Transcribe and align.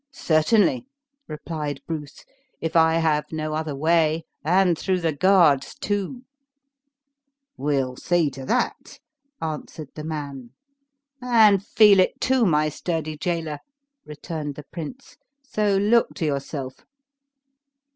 "Certainly," 0.13 0.87
replied 1.27 1.79
Bruce, 1.85 2.25
"if 2.59 2.75
I 2.75 2.95
have 2.95 3.25
no 3.31 3.53
other 3.53 3.75
way, 3.75 4.23
and 4.43 4.75
through 4.75 4.99
the 4.99 5.13
guards 5.13 5.75
too." 5.75 6.23
"We'll 7.55 7.95
see 7.97 8.31
to 8.31 8.43
that," 8.47 8.97
answered 9.43 9.89
the 9.93 10.03
man. 10.03 10.53
"And 11.21 11.63
feel 11.63 11.99
it 11.99 12.19
too, 12.19 12.47
my 12.47 12.67
sturdy 12.69 13.15
jailer," 13.15 13.59
returned 14.03 14.55
the 14.55 14.63
prince; 14.71 15.17
"so 15.43 15.77
look 15.77 16.15
to 16.15 16.25
yourself." 16.25 16.83